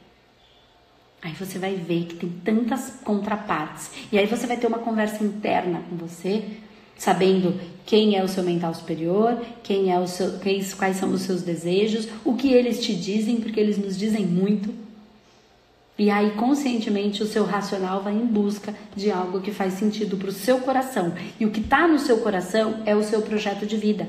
[1.22, 3.92] Aí você vai ver que tem tantas contrapartes.
[4.12, 6.44] E aí você vai ter uma conversa interna com você
[7.02, 11.24] sabendo quem é o seu mental superior, quem é o seu, quem, quais são os
[11.24, 14.72] seus desejos, o que eles te dizem, porque eles nos dizem muito.
[15.98, 20.30] E aí, conscientemente, o seu racional vai em busca de algo que faz sentido para
[20.30, 21.14] o seu coração.
[21.40, 24.08] E o que está no seu coração é o seu projeto de vida.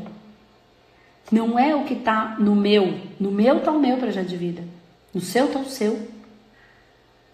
[1.31, 2.95] Não é o que está no meu.
[3.19, 4.63] No meu está o meu projeto de vida.
[5.15, 5.99] No seu está o seu.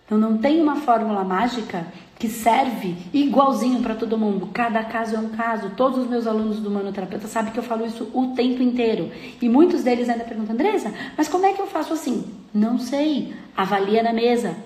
[0.08, 1.86] Então não tem uma fórmula mágica
[2.18, 4.48] que serve igualzinho para todo mundo.
[4.54, 5.72] Cada caso é um caso.
[5.76, 9.12] Todos os meus alunos do manoterapeuta sabem que eu falo isso o tempo inteiro.
[9.40, 12.24] E muitos deles ainda perguntam, Andresa, mas como é que eu faço assim?
[12.54, 13.34] Não sei.
[13.54, 14.56] Avalia na mesa.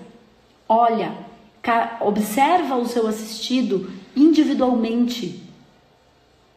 [0.67, 1.11] Olha,
[1.99, 5.42] observa o seu assistido individualmente.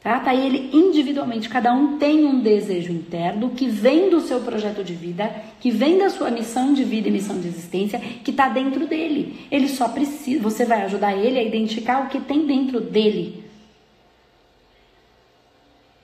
[0.06, 1.48] Trata ele individualmente.
[1.48, 5.98] Cada um tem um desejo interno que vem do seu projeto de vida, que vem
[5.98, 9.48] da sua missão de vida e missão de existência, que está dentro dele.
[9.50, 10.40] Ele só precisa.
[10.40, 13.42] Você vai ajudar ele a identificar o que tem dentro dele.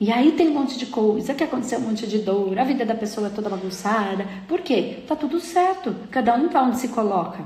[0.01, 2.85] E aí tem um monte de coisa que aconteceu, um monte de dor, a vida
[2.85, 4.27] da pessoa é toda bagunçada.
[4.49, 4.97] Por quê?
[5.07, 5.95] Tá tudo certo.
[6.11, 7.45] Cada um tá onde se coloca.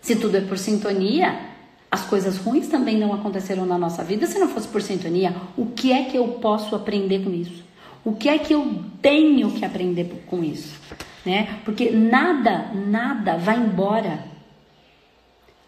[0.00, 1.51] Se tudo é por sintonia,
[1.92, 5.36] as coisas ruins também não aconteceram na nossa vida se não fosse por sintonia.
[5.54, 7.62] O que é que eu posso aprender com isso?
[8.02, 10.80] O que é que eu tenho que aprender com isso?
[11.22, 11.60] Né?
[11.66, 14.24] Porque nada, nada vai embora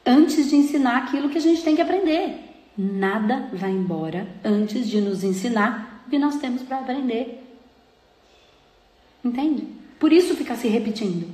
[0.05, 2.39] antes de ensinar aquilo que a gente tem que aprender.
[2.77, 7.47] Nada vai embora antes de nos ensinar o que nós temos para aprender.
[9.23, 9.69] Entende?
[10.01, 11.29] Por isso fica se repetindo.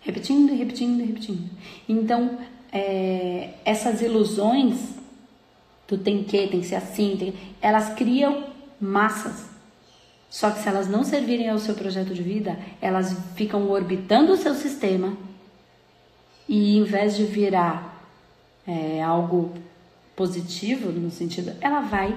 [0.00, 1.48] Repetindo, repetindo, repetindo.
[1.88, 2.38] Então,
[2.72, 4.94] é, essas ilusões
[5.86, 8.44] do tem que, tem que ser assim, tem, elas criam
[8.80, 9.46] massas.
[10.28, 14.36] Só que se elas não servirem ao seu projeto de vida, elas ficam orbitando o
[14.36, 15.16] seu sistema
[16.46, 18.04] e em vez de virar
[18.66, 19.54] é, algo
[20.14, 22.14] positivo no sentido, ela vai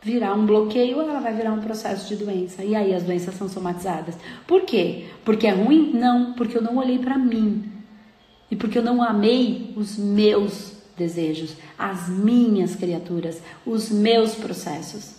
[0.00, 2.64] virar um bloqueio, ela vai virar um processo de doença.
[2.64, 4.16] E aí as doenças são somatizadas.
[4.46, 5.08] Por quê?
[5.24, 5.90] Porque é ruim?
[5.92, 7.75] Não, porque eu não olhei para mim
[8.50, 15.16] e porque eu não amei os meus desejos, as minhas criaturas, os meus processos.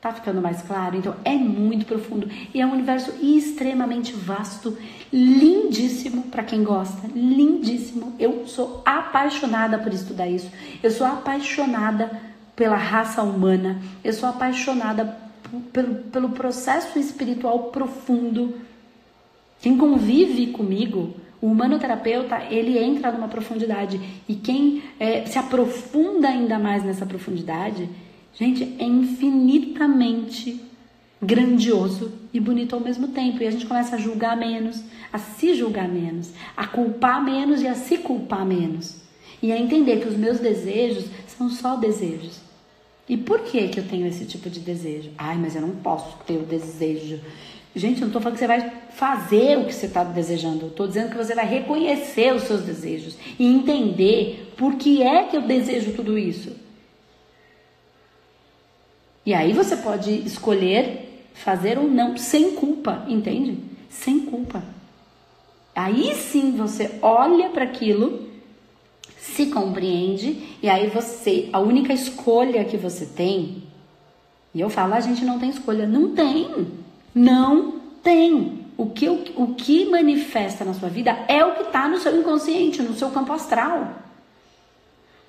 [0.00, 0.96] Tá ficando mais claro?
[0.96, 4.76] Então é muito profundo e é um universo extremamente vasto,
[5.12, 8.12] lindíssimo para quem gosta, lindíssimo.
[8.18, 10.50] Eu sou apaixonada por estudar isso.
[10.82, 12.20] Eu sou apaixonada
[12.56, 13.80] pela raça humana.
[14.02, 15.16] Eu sou apaixonada
[15.72, 18.56] pelo, pelo processo espiritual profundo.
[19.60, 26.56] Quem convive comigo o humanoterapeuta, ele entra numa profundidade e quem é, se aprofunda ainda
[26.56, 27.88] mais nessa profundidade,
[28.32, 30.60] gente, é infinitamente
[31.20, 33.42] grandioso e bonito ao mesmo tempo.
[33.42, 37.66] E a gente começa a julgar menos, a se julgar menos, a culpar menos e
[37.66, 39.02] a se culpar menos.
[39.42, 42.40] E a entender que os meus desejos são só desejos.
[43.08, 45.10] E por que que eu tenho esse tipo de desejo?
[45.18, 47.20] Ai, mas eu não posso ter o desejo
[47.74, 50.66] Gente, eu não estou falando que você vai fazer o que você está desejando.
[50.66, 55.24] Eu estou dizendo que você vai reconhecer os seus desejos e entender por que é
[55.24, 56.54] que eu desejo tudo isso.
[59.24, 63.58] E aí você pode escolher fazer ou não sem culpa, entende?
[63.88, 64.62] Sem culpa.
[65.74, 68.28] Aí sim você olha para aquilo,
[69.16, 73.62] se compreende e aí você, a única escolha que você tem,
[74.54, 76.81] e eu falo, a gente não tem escolha, não tem.
[77.14, 78.62] Não tem.
[78.76, 82.82] O que, o que manifesta na sua vida é o que está no seu inconsciente,
[82.82, 83.96] no seu campo astral.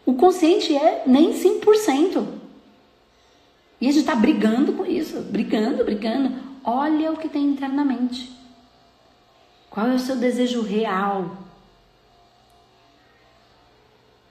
[0.06, 2.26] O consciente é nem 5%.
[3.80, 6.34] E a gente está brigando com isso, brigando, brigando.
[6.63, 8.32] Olha o que tem internamente.
[9.69, 11.38] Qual é o seu desejo real?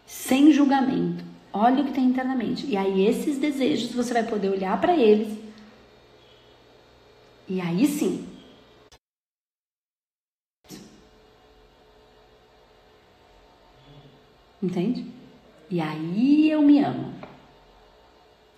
[0.07, 1.23] Sem julgamento.
[1.53, 2.67] Olha o que tem internamente.
[2.67, 5.37] E aí, esses desejos, você vai poder olhar para eles
[7.49, 8.27] e aí sim.
[14.63, 15.05] Entende?
[15.69, 17.13] E aí eu me amo.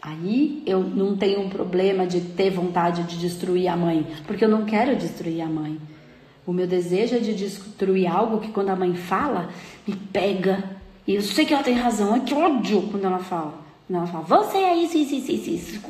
[0.02, 4.48] Aí eu não tenho um problema de ter vontade de destruir a mãe, porque eu
[4.48, 5.80] não quero destruir a mãe.
[6.46, 9.48] O meu desejo é de destruir algo que quando a mãe fala,
[9.86, 10.62] me pega.
[11.06, 13.63] E eu sei que ela tem razão, é que ódio quando ela fala.
[13.88, 15.80] Não, ela fala, você é isso, isso, isso, isso, isso.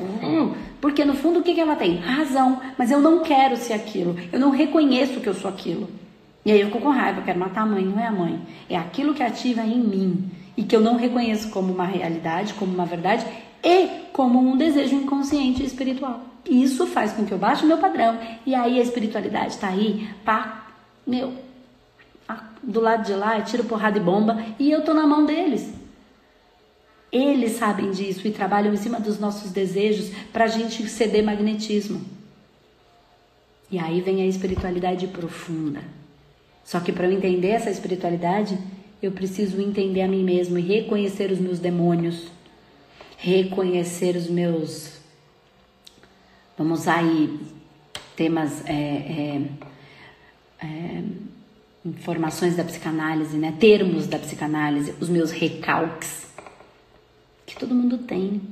[0.81, 1.97] Porque no fundo o que, que ela tem?
[1.97, 4.17] Razão, mas eu não quero ser aquilo.
[4.33, 5.89] Eu não reconheço que eu sou aquilo.
[6.45, 8.41] E aí eu fico com raiva, eu quero matar a mãe, não é a mãe.
[8.69, 12.75] É aquilo que ativa em mim e que eu não reconheço como uma realidade, como
[12.75, 13.25] uma verdade
[13.63, 16.21] e como um desejo inconsciente e espiritual.
[16.45, 18.19] Isso faz com que eu baixe o meu padrão.
[18.45, 20.65] E aí a espiritualidade está aí para,
[21.07, 21.33] meu,
[22.63, 25.84] do lado de lá, tiro porrada e bomba e eu tô na mão deles.
[27.15, 32.05] Eles sabem disso e trabalham em cima dos nossos desejos para a gente ceder magnetismo.
[33.71, 35.81] E aí vem a espiritualidade profunda.
[36.65, 38.59] Só que para eu entender essa espiritualidade,
[39.01, 42.33] eu preciso entender a mim mesmo e reconhecer os meus demônios,
[43.17, 44.95] reconhecer os meus.
[46.59, 47.39] Vamos usar aí
[48.17, 49.41] temas, é, é,
[50.61, 51.03] é,
[51.85, 53.55] informações da psicanálise, né?
[53.61, 56.34] termos da psicanálise, os meus recalques,
[57.55, 58.43] que todo mundo tem.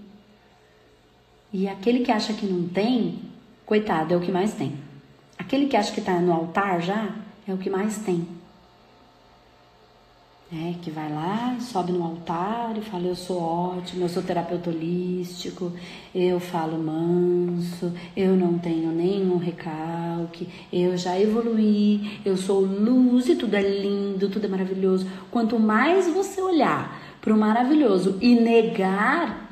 [1.52, 3.18] E aquele que acha que não tem,
[3.66, 4.72] coitado, é o que mais tem.
[5.36, 7.14] Aquele que acha que está no altar já,
[7.46, 8.26] é o que mais tem.
[10.54, 14.68] É, que vai lá, sobe no altar e fala: Eu sou ótimo, eu sou terapeuta
[14.68, 15.72] holístico,
[16.14, 23.34] eu falo manso, eu não tenho nenhum recalque, eu já evoluí, eu sou luz e
[23.34, 25.06] tudo é lindo, tudo é maravilhoso.
[25.30, 29.48] Quanto mais você olhar para o maravilhoso e negar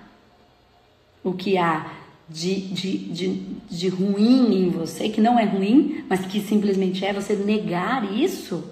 [1.23, 1.93] o que há
[2.29, 3.35] de, de, de,
[3.71, 8.65] de ruim em você, que não é ruim, mas que simplesmente é, você negar isso,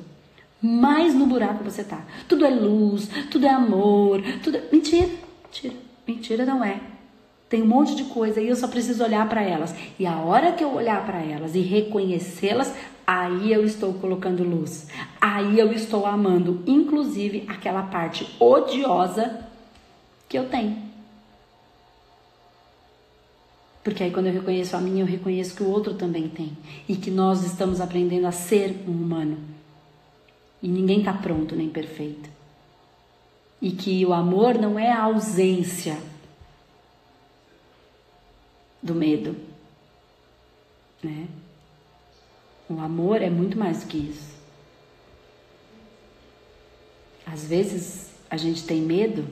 [0.61, 2.05] mais no buraco você tá.
[2.29, 4.63] Tudo é luz, tudo é amor, tudo é...
[4.73, 5.09] Mentira,
[5.45, 5.75] mentira,
[6.07, 6.81] mentira não é.
[7.49, 9.75] Tem um monte de coisa e eu só preciso olhar para elas.
[9.99, 12.75] E a hora que eu olhar para elas e reconhecê-las,
[13.07, 14.89] aí eu estou colocando luz.
[15.19, 19.47] Aí eu estou amando, inclusive aquela parte odiosa
[20.29, 20.77] que eu tenho.
[23.83, 26.53] Porque aí quando eu reconheço a mim, eu reconheço que o outro também tem.
[26.87, 29.39] E que nós estamos aprendendo a ser um humano.
[30.63, 32.29] E ninguém está pronto nem perfeito.
[33.63, 35.97] E que o amor não é a ausência
[38.83, 39.37] do medo.
[41.03, 41.29] Né?
[42.69, 44.37] O amor é muito mais do que isso.
[47.27, 49.27] Às vezes a gente tem medo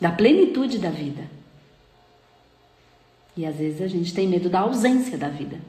[0.00, 1.30] da plenitude da vida.
[3.36, 5.60] E às vezes a gente tem medo da ausência da vida.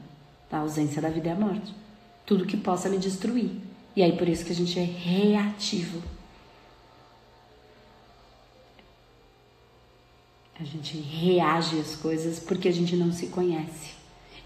[0.50, 1.74] A ausência da vida é a morte.
[2.24, 3.50] Tudo que possa me destruir.
[3.96, 6.00] E aí por isso que a gente é reativo.
[10.58, 13.94] A gente reage às coisas porque a gente não se conhece.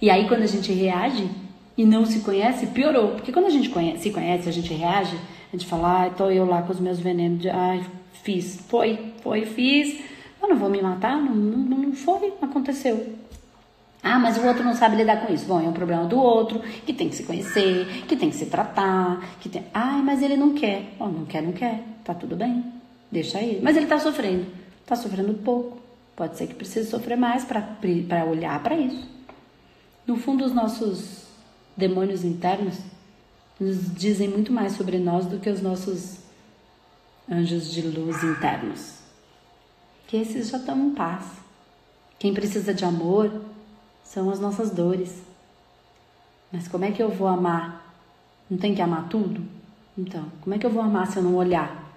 [0.01, 1.29] E aí quando a gente reage
[1.77, 3.13] e não se conhece, piorou.
[3.13, 5.17] Porque quando a gente conhece, se conhece, a gente reage,
[5.53, 7.85] a gente fala, ah, tô eu lá com os meus venenos, de, ai,
[8.23, 10.01] fiz, foi, foi, fiz
[10.41, 13.15] eu não vou me matar, não, não, não foi, aconteceu.
[14.03, 15.45] Ah, mas o outro não sabe lidar com isso.
[15.45, 18.47] Bom, é um problema do outro, que tem que se conhecer, que tem que se
[18.47, 19.65] tratar, que tem.
[19.75, 20.95] Ai, mas ele não quer.
[21.01, 21.83] Oh, não quer, não quer.
[22.05, 22.65] Tá tudo bem.
[23.11, 23.61] Deixa ele.
[23.61, 24.47] Mas ele tá sofrendo.
[24.87, 25.79] Tá sofrendo pouco.
[26.19, 29.09] Pode ser que precise sofrer mais para olhar para isso.
[30.05, 31.29] No fundo, os nossos
[31.77, 32.77] demônios internos
[33.61, 36.19] nos dizem muito mais sobre nós do que os nossos
[37.31, 38.99] anjos de luz internos
[40.09, 41.25] que esses já estão em paz.
[42.19, 43.31] Quem precisa de amor
[44.03, 45.23] são as nossas dores.
[46.51, 47.95] Mas como é que eu vou amar?
[48.51, 49.41] Não tem que amar tudo?
[49.97, 51.93] Então, como é que eu vou amar se eu não olhar?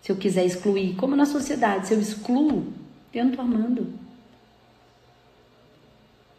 [0.00, 2.72] Se eu quiser excluir, como na sociedade, se eu excluo,
[3.18, 3.92] eu não estou amando.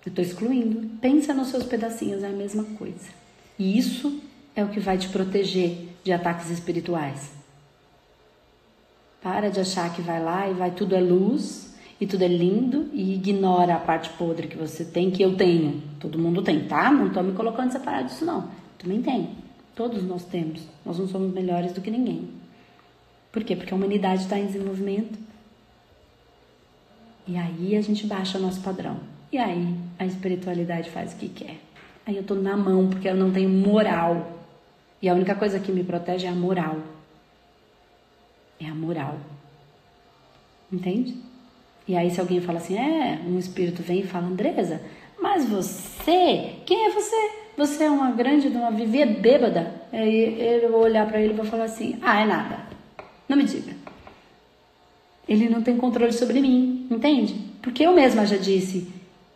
[0.05, 0.87] Eu estou excluindo.
[1.01, 3.09] Pensa nos seus pedacinhos, é a mesma coisa.
[3.59, 4.21] E isso
[4.55, 7.31] é o que vai te proteger de ataques espirituais.
[9.21, 12.89] Para de achar que vai lá e vai tudo é luz e tudo é lindo
[12.93, 15.81] e ignora a parte podre que você tem, que eu tenho.
[15.99, 16.91] Todo mundo tem, tá?
[16.91, 18.49] Não estou me colocando separado disso, não.
[18.77, 19.31] Também tem.
[19.75, 20.61] Todos nós temos.
[20.85, 22.29] Nós não somos melhores do que ninguém.
[23.31, 23.55] Por quê?
[23.55, 25.19] Porque a humanidade está em desenvolvimento.
[27.27, 28.99] E aí a gente baixa nosso padrão.
[29.31, 31.57] E aí a espiritualidade faz o que quer.
[32.05, 34.39] Aí eu tô na mão porque eu não tenho moral.
[35.01, 36.77] E a única coisa que me protege é a moral
[38.59, 39.17] é a moral.
[40.71, 41.15] Entende?
[41.87, 44.81] E aí, se alguém fala assim, é, um espírito vem e fala, Andresa,
[45.19, 47.31] mas você, quem é você?
[47.55, 49.73] Você é uma grande, uma vivia bêbada.
[49.91, 52.59] Aí eu vou olhar para ele e vou falar assim, ah, é nada.
[53.27, 53.73] Não me diga.
[55.27, 57.35] Ele não tem controle sobre mim, entende?
[57.61, 58.91] Porque eu mesma já disse,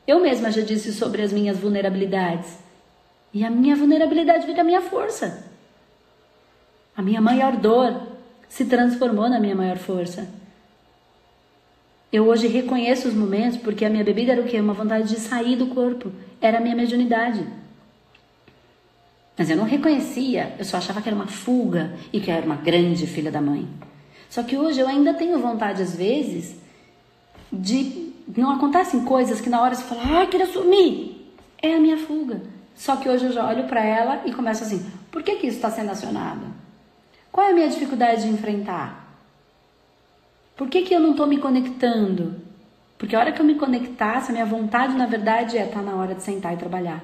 [0.08, 2.58] eu mesma já disse sobre as minhas vulnerabilidades.
[3.34, 5.47] E a minha vulnerabilidade vira a minha força.
[6.95, 8.02] A minha maior dor
[8.49, 10.28] se transformou na minha maior força.
[12.12, 14.60] Eu hoje reconheço os momentos porque a minha bebida era o quê?
[14.60, 16.12] Uma vontade de sair do corpo.
[16.41, 17.47] Era a minha mediunidade.
[19.38, 22.45] Mas eu não reconhecia, eu só achava que era uma fuga e que eu era
[22.45, 23.68] uma grande filha da mãe.
[24.30, 26.56] Só que hoje eu ainda tenho vontade, às vezes,
[27.52, 28.12] de.
[28.36, 31.34] Não acontecem coisas que na hora você fala, ai, ah, queria sumir.
[31.62, 32.41] É a minha fuga.
[32.76, 35.58] Só que hoje eu já olho para ela e começo assim: por que, que isso
[35.58, 36.41] está sendo acionado?
[37.32, 39.02] Qual é a minha dificuldade de enfrentar?
[40.56, 42.36] Por que, que eu não estou me conectando?
[42.97, 45.82] Porque a hora que eu me conectasse, a minha vontade, na verdade, é estar tá
[45.86, 47.04] na hora de sentar e trabalhar.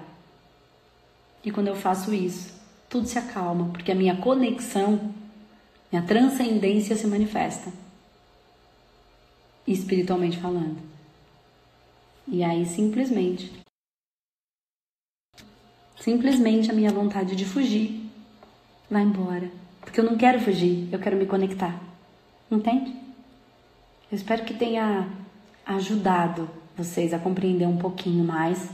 [1.43, 2.53] E quando eu faço isso,
[2.89, 5.13] tudo se acalma, porque a minha conexão,
[5.91, 7.71] minha transcendência se manifesta.
[9.67, 10.77] Espiritualmente falando.
[12.27, 13.51] E aí simplesmente
[15.99, 18.09] simplesmente a minha vontade de fugir
[18.89, 19.51] vai embora.
[19.81, 21.77] Porque eu não quero fugir, eu quero me conectar.
[22.49, 22.91] Entende?
[24.09, 25.05] Eu espero que tenha
[25.65, 28.69] ajudado vocês a compreender um pouquinho mais.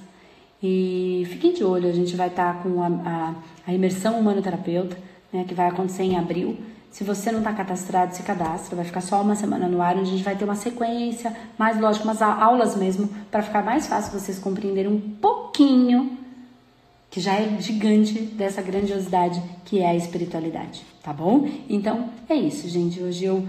[0.61, 3.35] E fiquem de olho, a gente vai estar com a, a,
[3.65, 4.95] a imersão humanoterapeuta,
[5.31, 6.57] né, que vai acontecer em abril.
[6.93, 10.09] Se você não está cadastrado, se cadastra, vai ficar só uma semana no ar, onde
[10.09, 14.17] a gente vai ter uma sequência, mais lógico, umas aulas mesmo, para ficar mais fácil
[14.17, 16.19] vocês compreenderem um pouquinho
[17.09, 21.49] que já é gigante dessa grandiosidade que é a espiritualidade, tá bom?
[21.67, 23.01] Então é isso, gente.
[23.01, 23.43] Hoje eu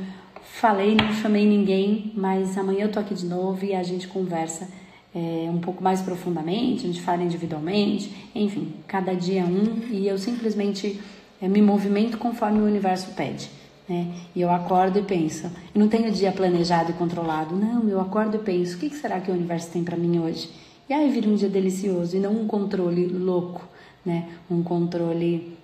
[0.55, 4.67] falei, não chamei ninguém, mas amanhã eu tô aqui de novo e a gente conversa
[5.15, 10.17] é, um pouco mais profundamente, a gente fala individualmente, enfim, cada dia um e eu
[10.17, 10.99] simplesmente
[11.41, 13.51] é, me movimento conforme o universo pede.
[13.89, 14.15] Né?
[14.35, 18.37] E eu acordo e penso, eu não tenho dia planejado e controlado, não, eu acordo
[18.37, 20.51] e penso, o que será que o universo tem para mim hoje?
[20.89, 23.67] E aí vira um dia delicioso e não um controle louco,
[24.05, 24.31] né?
[24.51, 25.57] Um controle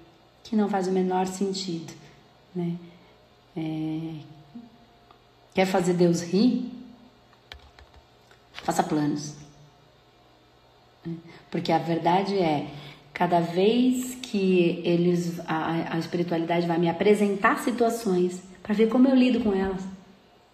[0.42, 1.92] que não faz o menor sentido,
[2.54, 2.74] né?
[3.56, 4.14] É...
[5.54, 6.70] Quer fazer Deus rir?
[8.52, 9.34] Faça planos.
[11.50, 12.66] Porque a verdade é,
[13.20, 19.14] cada vez que eles a, a espiritualidade vai me apresentar situações para ver como eu
[19.14, 19.82] lido com elas.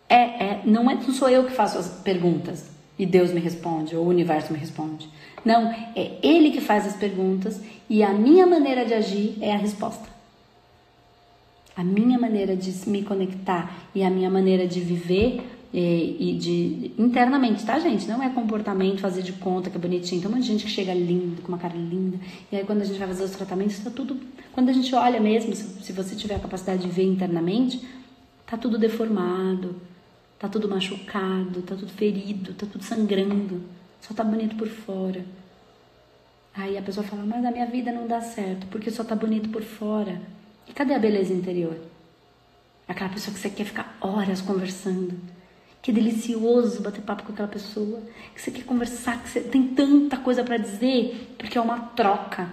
[0.09, 3.95] É, é, não, é, não sou eu que faço as perguntas e Deus me responde,
[3.95, 5.09] ou o universo me responde.
[5.45, 9.59] Não, é Ele que faz as perguntas e a minha maneira de agir é a
[9.59, 10.09] resposta.
[11.77, 15.41] A minha maneira de me conectar e a minha maneira de viver
[15.79, 18.09] e, e de internamente, tá, gente?
[18.09, 20.21] Não é comportamento, fazer de conta que é bonitinho.
[20.21, 22.19] Tem um monte de gente que chega lindo, com uma cara linda,
[22.51, 24.19] e aí quando a gente vai fazer os tratamentos, tá tudo.
[24.53, 27.87] Quando a gente olha mesmo, se, se você tiver a capacidade de ver internamente,
[28.47, 29.77] tá tudo deformado
[30.39, 33.63] Tá tudo machucado, tá tudo ferido, tá tudo sangrando.
[34.01, 35.25] Só tá bonito por fora.
[36.55, 39.49] Aí a pessoa fala, mas a minha vida não dá certo, porque só tá bonito
[39.49, 40.21] por fora.
[40.69, 41.77] E cadê a beleza interior?
[42.87, 45.19] Aquela pessoa que você quer ficar horas conversando.
[45.87, 48.03] Que delicioso bater papo com aquela pessoa.
[48.35, 52.51] Que você quer conversar, que você tem tanta coisa para dizer, porque é uma troca.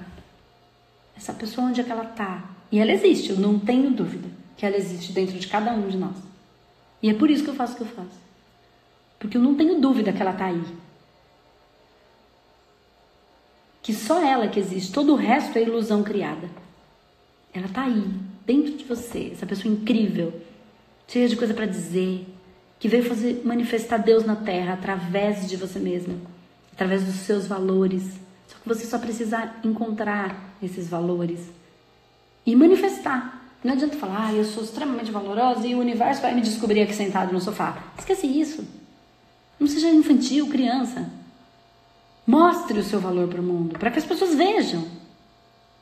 [1.18, 2.48] Essa pessoa, onde é que ela tá?
[2.72, 5.98] E ela existe, eu não tenho dúvida que ela existe dentro de cada um de
[5.98, 6.16] nós.
[7.02, 8.22] E é por isso que eu faço o que eu faço.
[9.18, 10.64] Porque eu não tenho dúvida que ela está aí.
[13.82, 16.52] Que só ela que existe, todo o resto é ilusão criada.
[17.52, 18.06] Ela está aí,
[18.46, 20.40] dentro de você, essa pessoa incrível,
[21.08, 22.28] cheia de coisa para dizer,
[22.84, 26.16] que veio fazer manifestar Deus na terra através de você mesma,
[26.74, 28.04] através dos seus valores.
[28.46, 31.40] Só que você só precisa encontrar esses valores
[32.46, 33.42] e manifestar.
[33.64, 36.94] Não adianta falar, ah, eu sou extremamente valorosa e o universo vai me descobrir aqui
[36.94, 37.82] sentado no sofá.
[37.98, 38.68] Esquece isso.
[39.58, 41.10] Não seja infantil, criança.
[42.28, 44.86] Mostre o seu valor para o mundo, para que as pessoas vejam.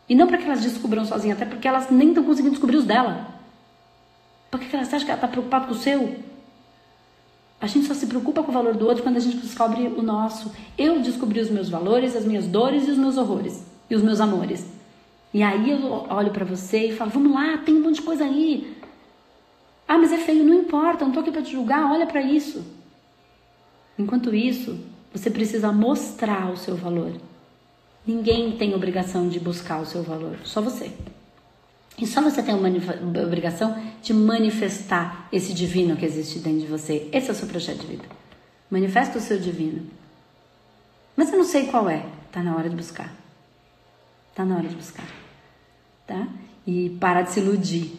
[0.07, 2.85] E não para que elas descubram sozinhas, até porque elas nem estão conseguindo descobrir os
[2.85, 3.25] dela.
[4.51, 6.29] Por que elas acham que ela está preocupada com o seu?
[7.61, 10.01] A gente só se preocupa com o valor do outro quando a gente descobre o
[10.01, 10.51] nosso.
[10.75, 13.63] Eu descobri os meus valores, as minhas dores e os meus horrores.
[13.87, 14.65] E os meus amores.
[15.31, 18.23] E aí eu olho para você e falo: vamos lá, tem um monte de coisa
[18.23, 18.75] aí.
[19.87, 22.65] Ah, mas é feio, não importa, não tô aqui para te julgar, olha para isso.
[23.97, 24.79] Enquanto isso,
[25.13, 27.11] você precisa mostrar o seu valor.
[28.07, 30.91] Ninguém tem obrigação de buscar o seu valor, só você.
[32.01, 32.67] E só você tem uma
[33.23, 37.07] obrigação de manifestar esse divino que existe dentro de você.
[37.13, 38.05] Esse é o seu projeto de vida.
[38.69, 39.87] Manifesta o seu divino.
[41.15, 42.05] Mas eu não sei qual é.
[42.31, 43.13] Tá na hora de buscar.
[44.33, 45.21] Tá na hora de buscar
[46.11, 46.27] tá?
[46.67, 47.97] E parar de se iludir.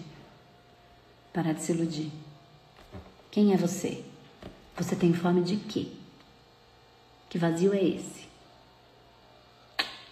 [1.33, 2.13] Parar de se iludir.
[3.31, 4.05] Quem é você?
[4.77, 5.89] Você tem fome de quê?
[7.31, 8.29] Que vazio é esse?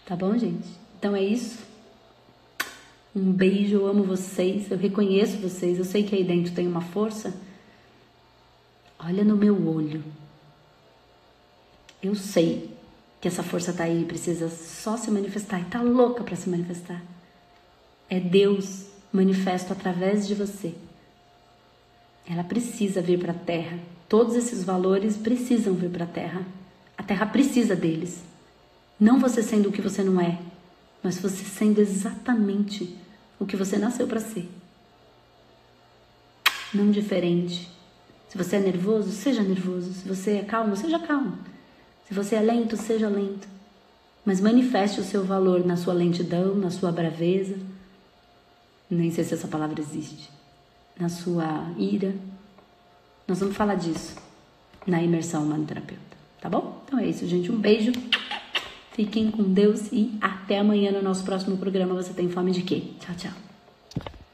[0.07, 0.67] Tá bom, gente?
[0.99, 1.59] Então é isso.
[3.15, 6.81] Um beijo, eu amo vocês, eu reconheço vocês, eu sei que aí dentro tem uma
[6.81, 7.35] força.
[8.99, 10.05] Olha no meu olho.
[12.03, 12.71] Eu sei
[13.21, 17.03] que essa força tá aí, precisa só se manifestar e tá louca para se manifestar.
[18.09, 20.75] É Deus manifesto através de você.
[22.29, 23.79] Ela precisa vir para a Terra.
[24.09, 26.47] Todos esses valores precisam vir para a Terra.
[26.97, 28.23] A Terra precisa deles.
[28.99, 30.39] Não você sendo o que você não é,
[31.03, 32.97] mas você sendo exatamente
[33.39, 34.49] o que você nasceu para ser.
[36.73, 37.69] Não diferente.
[38.29, 39.93] Se você é nervoso, seja nervoso.
[39.93, 41.39] Se você é calmo, seja calmo.
[42.07, 43.49] Se você é lento, seja lento.
[44.25, 47.59] Mas manifeste o seu valor na sua lentidão, na sua braveza.
[48.89, 50.31] Nem sei se essa palavra existe.
[50.99, 52.15] Na sua ira.
[53.27, 54.15] Nós vamos falar disso
[54.87, 56.17] na imersão humanoterapeuta.
[56.41, 56.83] Tá bom?
[56.85, 57.51] Então é isso, gente.
[57.51, 57.93] Um beijo.
[58.93, 61.95] Fiquem com Deus e até amanhã no nosso próximo programa.
[61.95, 62.83] Você tem fome de quê?
[62.99, 63.50] Tchau, tchau.